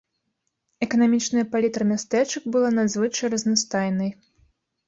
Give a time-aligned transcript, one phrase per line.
[0.85, 4.09] Эканамічная палітра мястэчак была надзвычай разнастайнай.